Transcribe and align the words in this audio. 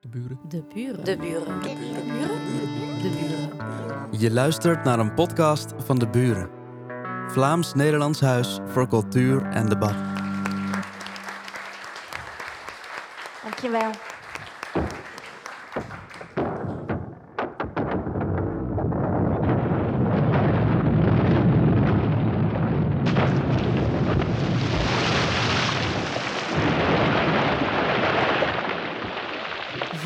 De 0.00 0.08
buren. 0.08 0.38
De 0.48 0.64
buren. 0.74 1.04
De 1.04 1.16
buren. 1.16 1.62
De 1.62 1.70
buren. 1.70 3.02
De 3.02 3.10
buren. 3.10 4.20
Je 4.20 4.30
luistert 4.30 4.84
naar 4.84 4.98
een 4.98 5.14
podcast 5.14 5.72
van 5.78 5.98
De 5.98 6.08
Buren. 6.08 6.50
Vlaams-Nederlands 7.26 8.20
Huis 8.20 8.58
voor 8.66 8.88
Cultuur 8.88 9.42
en 9.42 9.68
Debat. 9.68 9.94
Dankjewel. 13.42 13.90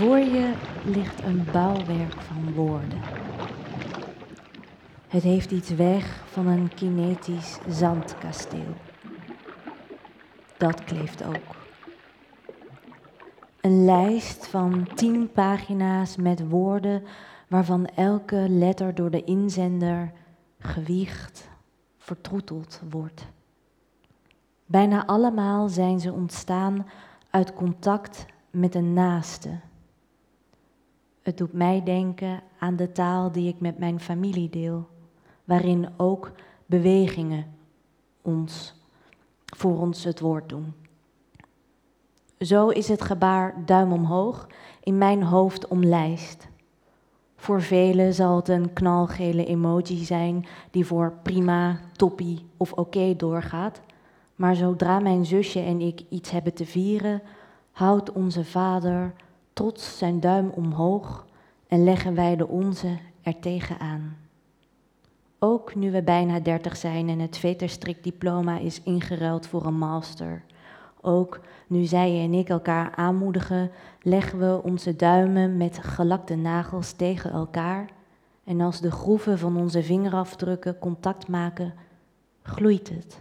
Voor 0.02 0.18
je 0.18 0.54
ligt 0.84 1.22
een 1.22 1.44
bouwwerk 1.52 2.20
van 2.20 2.52
woorden. 2.54 3.00
Het 5.08 5.22
heeft 5.22 5.50
iets 5.50 5.70
weg 5.70 6.22
van 6.26 6.46
een 6.46 6.74
kinetisch 6.74 7.58
zandkasteel. 7.68 8.74
Dat 10.56 10.84
kleeft 10.84 11.24
ook. 11.24 11.56
Een 13.60 13.84
lijst 13.84 14.46
van 14.46 14.88
tien 14.94 15.32
pagina's 15.32 16.16
met 16.16 16.48
woorden 16.48 17.02
waarvan 17.48 17.86
elke 17.86 18.46
letter 18.48 18.94
door 18.94 19.10
de 19.10 19.24
inzender 19.24 20.12
gewiegd, 20.58 21.48
vertroeteld 21.98 22.80
wordt. 22.90 23.26
Bijna 24.66 25.06
allemaal 25.06 25.68
zijn 25.68 26.00
ze 26.00 26.12
ontstaan 26.12 26.86
uit 27.30 27.54
contact 27.54 28.26
met 28.50 28.74
een 28.74 28.92
naaste. 28.92 29.50
Het 31.22 31.38
doet 31.38 31.52
mij 31.52 31.82
denken 31.84 32.42
aan 32.58 32.76
de 32.76 32.92
taal 32.92 33.32
die 33.32 33.48
ik 33.48 33.60
met 33.60 33.78
mijn 33.78 34.00
familie 34.00 34.50
deel, 34.50 34.86
waarin 35.44 35.88
ook 35.96 36.32
bewegingen 36.66 37.46
ons, 38.22 38.74
voor 39.44 39.78
ons 39.78 40.04
het 40.04 40.20
woord 40.20 40.48
doen. 40.48 40.74
Zo 42.38 42.68
is 42.68 42.88
het 42.88 43.02
gebaar 43.02 43.54
duim 43.64 43.92
omhoog 43.92 44.46
in 44.82 44.98
mijn 44.98 45.22
hoofd 45.22 45.68
omlijst. 45.68 46.48
Voor 47.36 47.62
velen 47.62 48.14
zal 48.14 48.36
het 48.36 48.48
een 48.48 48.72
knalgele 48.72 49.44
emoji 49.44 50.04
zijn 50.04 50.46
die 50.70 50.86
voor 50.86 51.12
prima, 51.22 51.80
toppie 51.92 52.46
of 52.56 52.72
oké 52.72 53.16
doorgaat. 53.16 53.80
Maar 54.36 54.56
zodra 54.56 54.98
mijn 54.98 55.26
zusje 55.26 55.60
en 55.60 55.80
ik 55.80 56.02
iets 56.08 56.30
hebben 56.30 56.54
te 56.54 56.66
vieren, 56.66 57.22
houdt 57.72 58.12
onze 58.12 58.44
vader 58.44 59.14
trots 59.52 59.98
zijn 59.98 60.20
duim 60.20 60.50
omhoog 60.54 61.26
en 61.68 61.84
leggen 61.84 62.14
wij 62.14 62.36
de 62.36 62.48
onze 62.48 62.98
er 63.22 63.38
tegenaan. 63.38 64.16
Ook 65.38 65.74
nu 65.74 65.90
we 65.90 66.02
bijna 66.02 66.40
dertig 66.40 66.76
zijn 66.76 67.08
en 67.08 67.18
het 67.18 67.36
veterstrikdiploma 67.36 68.58
is 68.58 68.82
ingeruild 68.82 69.46
voor 69.46 69.66
een 69.66 69.78
master. 69.78 70.42
Ook 71.00 71.40
nu 71.66 71.84
zij 71.84 72.20
en 72.20 72.32
ik 72.32 72.48
elkaar 72.48 72.94
aanmoedigen, 72.94 73.70
leggen 74.00 74.38
we 74.38 74.62
onze 74.62 74.96
duimen 74.96 75.56
met 75.56 75.78
gelakte 75.78 76.36
nagels 76.36 76.92
tegen 76.92 77.30
elkaar. 77.32 77.90
En 78.44 78.60
als 78.60 78.80
de 78.80 78.90
groeven 78.90 79.38
van 79.38 79.56
onze 79.56 79.82
vingerafdrukken 79.82 80.78
contact 80.78 81.28
maken, 81.28 81.74
gloeit 82.42 82.88
het. 82.88 83.20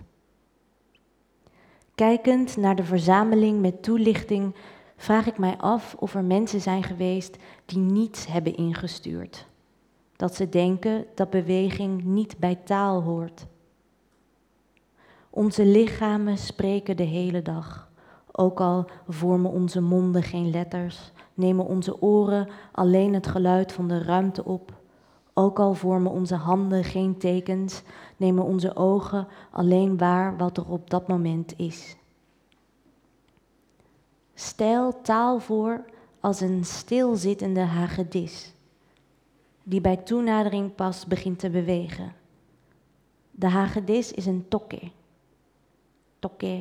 Kijkend 1.96 2.58
naar 2.58 2.76
de 2.76 2.84
verzameling 2.84 3.62
met 3.62 3.84
toelichting 3.84 4.56
vraag 5.02 5.27
ik 5.27 5.38
mij 5.38 5.57
af 5.57 5.95
of 5.99 6.16
er 6.16 6.23
mensen 6.23 6.61
zijn 6.61 6.83
geweest 6.83 7.38
die 7.66 7.77
niets 7.77 8.27
hebben 8.27 8.55
ingestuurd. 8.55 9.47
Dat 10.16 10.35
ze 10.35 10.49
denken 10.49 11.05
dat 11.16 11.30
beweging 11.30 12.03
niet 12.03 12.38
bij 12.38 12.55
taal 12.55 13.02
hoort. 13.02 13.45
Onze 15.29 15.66
lichamen 15.66 16.38
spreken 16.38 16.97
de 16.97 17.03
hele 17.03 17.41
dag. 17.41 17.90
Ook 18.31 18.59
al 18.59 18.90
vormen 19.07 19.51
onze 19.51 19.81
monden 19.81 20.23
geen 20.23 20.50
letters, 20.50 21.11
nemen 21.34 21.66
onze 21.66 22.01
oren 22.01 22.47
alleen 22.72 23.13
het 23.13 23.28
geluid 23.28 23.72
van 23.72 23.88
de 23.88 24.03
ruimte 24.03 24.45
op. 24.45 24.73
Ook 25.34 25.59
al 25.59 25.73
vormen 25.73 26.11
onze 26.11 26.35
handen 26.35 26.84
geen 26.84 27.17
tekens, 27.17 27.81
nemen 28.17 28.44
onze 28.44 28.75
ogen 28.75 29.28
alleen 29.51 29.97
waar 29.97 30.38
wat 30.38 30.57
er 30.57 30.69
op 30.69 30.90
dat 30.90 31.07
moment 31.07 31.53
is. 31.57 31.95
Stel 34.34 35.02
taal 35.02 35.40
voor 35.40 35.86
als 36.19 36.42
een 36.42 36.66
stilzittende 36.66 37.59
hagedis, 37.59 38.53
die 39.64 39.81
bij 39.81 39.97
toenadering 39.97 40.75
pas 40.75 41.06
begint 41.06 41.40
te 41.40 41.50
bewegen. 41.50 42.14
De 43.31 43.47
hagedis 43.47 44.12
is 44.12 44.25
een 44.25 44.46
tokke. 44.47 44.80
Tokke, 46.20 46.59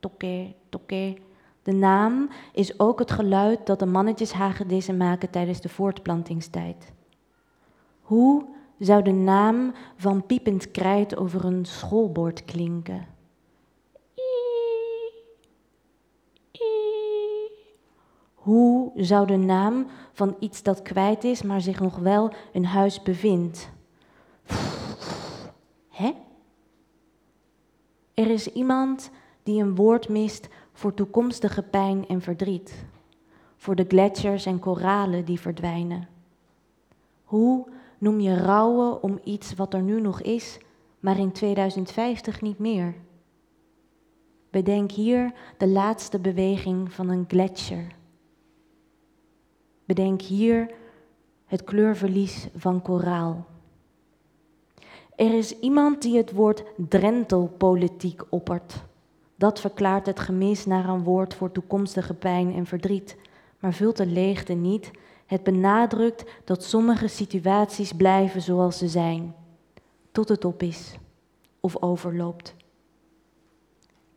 tokke, 0.00 0.54
tokke. 0.68 1.16
De 1.62 1.72
naam 1.72 2.28
is 2.52 2.78
ook 2.78 2.98
het 2.98 3.10
geluid 3.10 3.66
dat 3.66 3.78
de 3.78 3.86
mannetjes 3.86 4.32
hagedissen 4.32 4.96
maken 4.96 5.30
tijdens 5.30 5.60
de 5.60 5.68
voortplantingstijd. 5.68 6.92
Hoe 8.02 8.44
zou 8.78 9.02
de 9.02 9.12
naam 9.12 9.72
van 9.96 10.26
piepend 10.26 10.70
krijt 10.70 11.16
over 11.16 11.44
een 11.44 11.64
schoolbord 11.64 12.44
klinken? 12.44 13.06
Hoe 18.44 18.92
zou 18.94 19.26
de 19.26 19.36
naam 19.36 19.86
van 20.12 20.36
iets 20.38 20.62
dat 20.62 20.82
kwijt 20.82 21.24
is, 21.24 21.42
maar 21.42 21.60
zich 21.60 21.80
nog 21.80 21.96
wel 21.96 22.32
in 22.52 22.64
huis 22.64 23.02
bevindt? 23.02 23.70
Hè? 25.88 26.12
Er 28.14 28.30
is 28.30 28.46
iemand 28.46 29.10
die 29.42 29.62
een 29.62 29.74
woord 29.74 30.08
mist 30.08 30.48
voor 30.72 30.94
toekomstige 30.94 31.62
pijn 31.62 32.08
en 32.08 32.20
verdriet, 32.20 32.84
voor 33.56 33.74
de 33.74 33.84
gletsjers 33.88 34.46
en 34.46 34.58
koralen 34.58 35.24
die 35.24 35.40
verdwijnen. 35.40 36.08
Hoe 37.24 37.68
noem 37.98 38.20
je 38.20 38.42
rouwen 38.42 39.02
om 39.02 39.18
iets 39.22 39.54
wat 39.54 39.74
er 39.74 39.82
nu 39.82 40.00
nog 40.00 40.22
is, 40.22 40.58
maar 41.00 41.18
in 41.18 41.32
2050 41.32 42.40
niet 42.40 42.58
meer? 42.58 42.94
Bedenk 44.50 44.90
hier 44.90 45.32
de 45.58 45.68
laatste 45.68 46.18
beweging 46.18 46.92
van 46.92 47.08
een 47.08 47.24
gletsjer. 47.28 48.02
Bedenk 49.84 50.22
hier 50.22 50.74
het 51.44 51.64
kleurverlies 51.64 52.48
van 52.56 52.82
koraal. 52.82 53.46
Er 55.16 55.34
is 55.34 55.58
iemand 55.58 56.02
die 56.02 56.16
het 56.16 56.32
woord 56.32 56.64
drentelpolitiek 56.76 58.22
oppert. 58.30 58.82
Dat 59.36 59.60
verklaart 59.60 60.06
het 60.06 60.20
gemis 60.20 60.66
naar 60.66 60.88
een 60.88 61.02
woord 61.02 61.34
voor 61.34 61.52
toekomstige 61.52 62.14
pijn 62.14 62.54
en 62.54 62.66
verdriet, 62.66 63.16
maar 63.58 63.72
vult 63.72 63.96
de 63.96 64.06
leegte 64.06 64.52
niet. 64.52 64.90
Het 65.26 65.42
benadrukt 65.42 66.24
dat 66.44 66.64
sommige 66.64 67.08
situaties 67.08 67.92
blijven 67.92 68.42
zoals 68.42 68.78
ze 68.78 68.88
zijn, 68.88 69.34
tot 70.12 70.28
het 70.28 70.44
op 70.44 70.62
is 70.62 70.94
of 71.60 71.82
overloopt. 71.82 72.54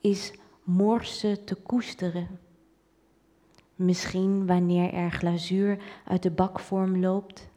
Is 0.01 0.33
morse 0.63 1.43
te 1.43 1.55
koesteren? 1.55 2.39
Misschien 3.77 4.45
wanneer 4.45 4.93
er 4.93 5.11
glazuur 5.11 5.77
uit 6.05 6.23
de 6.23 6.31
bakvorm 6.31 6.99
loopt. 6.99 7.49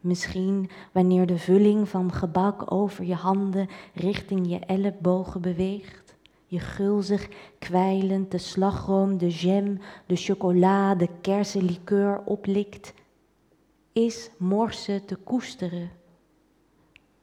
Misschien 0.00 0.70
wanneer 0.92 1.26
de 1.26 1.38
vulling 1.38 1.88
van 1.88 2.12
gebak 2.12 2.72
over 2.72 3.04
je 3.04 3.14
handen 3.14 3.68
richting 3.94 4.48
je 4.48 4.58
ellebogen 4.58 5.40
beweegt. 5.40 6.16
Je 6.46 6.58
gulzig, 6.58 7.28
kwijlend 7.58 8.30
de 8.30 8.38
slagroom, 8.38 9.18
de 9.18 9.28
jam, 9.28 9.78
de 10.06 10.16
chocola, 10.16 10.94
de 10.94 11.08
kersenlikeur 11.20 12.22
oplikt. 12.24 12.94
Is 13.92 14.30
morse 14.38 15.02
te 15.06 15.16
koesteren? 15.16 15.90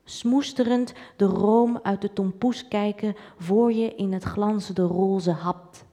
Smoesterend 0.04 0.94
de 1.18 1.26
room 1.26 1.80
uit 1.84 2.02
de 2.02 2.14
tompoes 2.14 2.68
kijken 2.68 3.16
voor 3.38 3.74
je 3.74 3.96
in 3.96 4.14
het 4.14 4.24
glanzende 4.24 4.82
roze 4.82 5.32
hapt. 5.32 5.86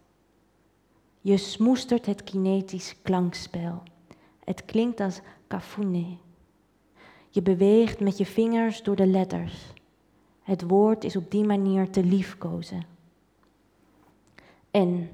Je 1.21 1.37
smoestert 1.37 2.07
het 2.07 2.25
kinetisch 2.25 2.95
klankspel. 3.03 3.83
Het 4.45 4.65
klinkt 4.65 5.01
als 5.01 5.21
kafune. 5.47 6.17
Je 7.29 7.43
beweegt 7.43 8.01
met 8.01 8.19
je 8.19 8.27
vingers 8.27 8.83
door 8.83 8.97
de 8.97 9.07
letters. 9.07 9.73
Het 10.43 10.63
woord 10.63 11.05
is 11.05 11.17
op 11.17 11.31
die 11.31 11.45
manier 11.45 11.91
te 11.91 12.05
liefkozen. 12.05 12.85
En 14.71 15.11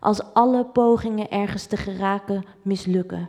als 0.00 0.32
alle 0.32 0.64
pogingen 0.64 1.30
ergens 1.30 1.66
te 1.66 1.76
geraken 1.76 2.44
mislukken, 2.62 3.28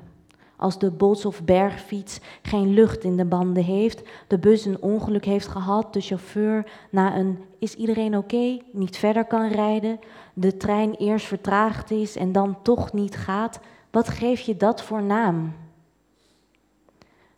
als 0.62 0.80
de 0.80 0.92
bos- 0.92 1.25
of 1.25 1.44
bergfiets 1.44 2.19
geen 2.42 2.74
lucht 2.74 3.04
in 3.04 3.18
de 3.18 3.25
banden 3.25 3.63
heeft, 3.63 4.02
de 4.28 4.38
bus 4.38 4.66
een 4.66 4.81
ongeluk 4.81 5.25
heeft 5.25 5.48
gehad, 5.48 5.94
de 5.94 6.02
chauffeur 6.02 6.72
na 6.90 7.18
een 7.18 7.40
is 7.60 7.75
iedereen 7.75 8.18
oké 8.18 8.58
niet 8.72 8.98
verder 8.98 9.25
kan 9.25 9.48
rijden, 9.48 10.00
de 10.34 10.58
trein 10.58 10.96
eerst 10.96 11.25
vertraagd 11.25 11.92
is 11.92 12.16
en 12.16 12.31
dan 12.31 12.58
toch 12.62 12.94
niet 12.94 13.16
gaat, 13.16 13.60
Wat 13.92 14.10
geef 14.10 14.40
je 14.40 14.58
dat 14.58 14.81
voor 14.81 15.04
naam? 15.04 15.54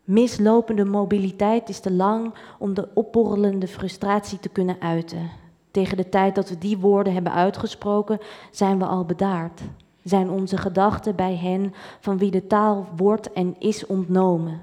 Mislopende 0.03 0.85
mobiliteit 0.85 1.69
is 1.69 1.79
te 1.79 1.91
lang 1.91 2.33
om 2.59 2.73
de 2.73 2.89
opborrelende 2.93 3.67
frustratie 3.67 4.39
te 4.39 4.49
kunnen 4.49 4.81
uiten. 4.81 5.29
Tegen 5.71 5.97
de 5.97 6.09
tijd 6.09 6.35
dat 6.35 6.49
we 6.49 6.57
die 6.57 6.77
woorden 6.77 7.13
hebben 7.13 7.33
uitgesproken, 7.33 8.19
zijn 8.51 8.79
we 8.79 8.85
al 8.85 9.05
bedaard. 9.05 9.61
Zijn 10.03 10.29
onze 10.29 10.57
gedachten 10.57 11.15
bij 11.15 11.35
hen 11.35 11.73
van 11.99 12.17
wie 12.17 12.31
de 12.31 12.47
taal 12.47 12.87
wordt 12.95 13.33
en 13.33 13.55
is 13.59 13.85
ontnomen. 13.85 14.61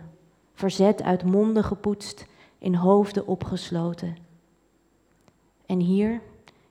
Verzet 0.53 1.03
uit 1.03 1.25
monden 1.25 1.65
gepoetst, 1.65 2.27
in 2.59 2.75
hoofden 2.75 3.27
opgesloten. 3.27 4.17
En 5.67 5.81
hier, 5.81 6.21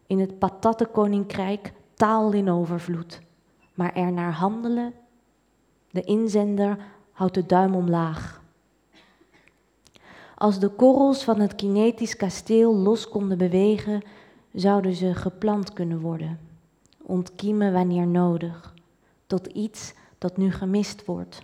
in 0.08 0.20
het 0.20 0.40
patattenkoninkrijk, 0.40 1.74
taal 1.94 2.32
in 2.32 2.50
overvloed. 2.50 3.22
Maar 3.74 3.94
er 3.94 4.12
naar 4.12 4.34
handelen, 4.34 4.94
de 5.92 6.02
inzender 6.02 6.78
houdt 7.12 7.34
de 7.34 7.46
duim 7.46 7.76
omlaag. 7.76 8.42
Als 10.36 10.60
de 10.60 10.70
korrels 10.70 11.24
van 11.24 11.40
het 11.40 11.56
kinetisch 11.56 12.16
kasteel 12.16 12.76
los 12.76 13.10
konden 13.10 13.38
bewegen, 13.38 14.02
zouden 14.54 14.96
ze 14.96 15.16
geplant 15.16 15.74
kunnen 15.74 16.00
worden, 16.00 16.40
ontkiemen 17.10 17.74
wanneer 17.74 18.08
nodig, 18.08 18.74
tot 19.28 19.48
iets 19.48 19.94
dat 20.18 20.38
nu 20.38 20.52
gemist 20.52 21.06
wordt, 21.06 21.42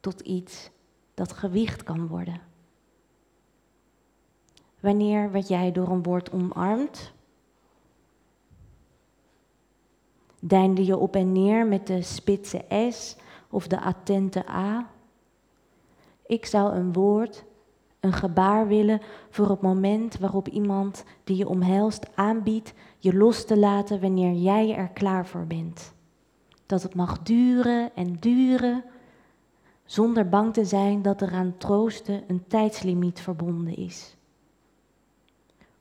tot 0.00 0.20
iets 0.20 0.70
dat 1.14 1.32
gewicht 1.32 1.82
kan 1.82 2.06
worden. 2.06 2.40
Wanneer 4.80 5.30
werd 5.30 5.48
jij 5.48 5.72
door 5.72 5.88
een 5.88 6.02
woord 6.02 6.32
omarmd? 6.32 7.12
Deinde 10.40 10.84
je 10.84 10.96
op 10.96 11.16
en 11.16 11.32
neer 11.32 11.66
met 11.66 11.86
de 11.86 12.02
spitse 12.02 12.90
S 12.90 13.16
of 13.50 13.66
de 13.66 13.80
attente 13.80 14.48
A? 14.48 14.90
Ik 16.26 16.46
zou 16.46 16.74
een 16.74 16.92
woord 16.92 17.44
een 18.00 18.12
gebaar 18.12 18.66
willen 18.66 19.00
voor 19.30 19.50
het 19.50 19.60
moment 19.60 20.18
waarop 20.18 20.48
iemand 20.48 21.04
die 21.24 21.36
je 21.36 21.48
omhelst 21.48 22.16
aanbiedt 22.16 22.72
je 22.98 23.14
los 23.14 23.44
te 23.44 23.58
laten 23.58 24.00
wanneer 24.00 24.32
jij 24.32 24.74
er 24.76 24.88
klaar 24.88 25.26
voor 25.26 25.46
bent. 25.46 25.92
Dat 26.66 26.82
het 26.82 26.94
mag 26.94 27.22
duren 27.22 27.90
en 27.94 28.16
duren, 28.20 28.84
zonder 29.84 30.28
bang 30.28 30.52
te 30.52 30.64
zijn 30.64 31.02
dat 31.02 31.20
er 31.20 31.32
aan 31.32 31.54
troosten 31.58 32.22
een 32.26 32.44
tijdslimiet 32.46 33.20
verbonden 33.20 33.76
is. 33.76 34.16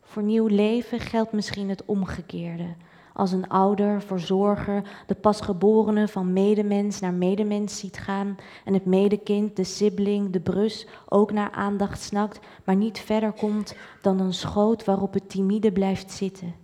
Voor 0.01 0.23
nieuw 0.23 0.47
leven 0.47 0.99
geldt 0.99 1.31
misschien 1.31 1.69
het 1.69 1.85
omgekeerde 1.85 2.75
als 3.13 3.31
een 3.31 3.47
ouder, 3.47 4.01
verzorger, 4.01 5.03
de 5.07 5.15
pasgeborene 5.15 6.07
van 6.07 6.33
medemens 6.33 6.99
naar 6.99 7.13
medemens 7.13 7.79
ziet 7.79 7.97
gaan 7.97 8.35
en 8.65 8.73
het 8.73 8.85
medekind, 8.85 9.55
de 9.55 9.63
sibling, 9.63 10.31
de 10.31 10.39
brus 10.39 10.87
ook 11.09 11.31
naar 11.31 11.51
aandacht 11.51 12.01
snakt, 12.01 12.39
maar 12.63 12.75
niet 12.75 12.99
verder 12.99 13.31
komt 13.31 13.75
dan 14.01 14.19
een 14.19 14.33
schoot 14.33 14.85
waarop 14.85 15.13
het 15.13 15.29
timide 15.29 15.71
blijft 15.71 16.11
zitten. 16.11 16.55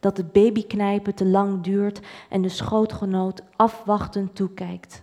Dat 0.00 0.16
het 0.16 0.32
babyknijpen 0.32 1.14
te 1.14 1.26
lang 1.26 1.62
duurt 1.62 2.00
en 2.28 2.42
de 2.42 2.48
schootgenoot 2.48 3.42
afwachtend 3.56 4.34
toekijkt. 4.34 5.00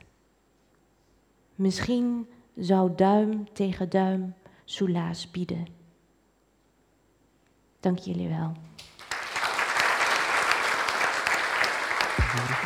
Misschien 1.56 2.28
zou 2.56 2.92
duim 2.96 3.54
tegen 3.54 3.90
duim 3.90 4.34
soelaas 4.66 5.32
bieden. 5.32 5.68
Dank 7.80 7.98
jullie 8.00 8.28
wel. 8.28 8.52